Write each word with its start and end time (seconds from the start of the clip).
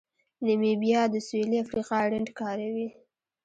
نیمیبیا 0.45 1.01
د 1.13 1.15
سویلي 1.27 1.57
افریقا 1.63 1.99
رینډ 2.11 2.29
کاروي. 2.39 2.87